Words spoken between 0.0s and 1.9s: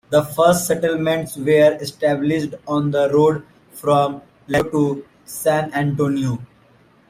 The first settlements were